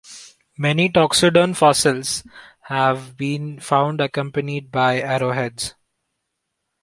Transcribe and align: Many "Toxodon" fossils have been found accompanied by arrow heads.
Many 0.57 0.89
"Toxodon" 0.89 1.55
fossils 1.55 2.23
have 2.61 3.15
been 3.17 3.59
found 3.59 4.01
accompanied 4.01 4.71
by 4.71 4.99
arrow 4.99 5.31
heads. 5.31 5.75